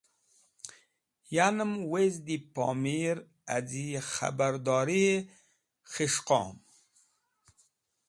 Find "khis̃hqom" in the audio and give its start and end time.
5.91-6.53